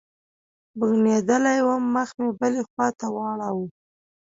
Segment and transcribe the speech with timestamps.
[0.77, 3.65] بوږنېدلى وم مخ مې بلې خوا ته واړاوه.